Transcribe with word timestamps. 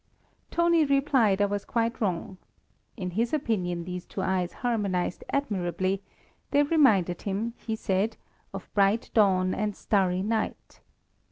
Toni 0.49 0.83
replied 0.83 1.43
I 1.43 1.45
was 1.45 1.63
quite 1.63 2.01
wrong. 2.01 2.39
In 2.97 3.11
his 3.11 3.33
opinion 3.35 3.83
these 3.83 4.07
two 4.07 4.23
eyes 4.23 4.51
harmonized 4.65 5.23
admirably; 5.31 6.01
they 6.49 6.63
reminded 6.63 7.21
him, 7.21 7.53
he 7.55 7.75
said, 7.75 8.17
of 8.51 8.67
bright 8.73 9.11
dawn 9.13 9.53
and 9.53 9.75
starry 9.75 10.23
night. 10.23 10.79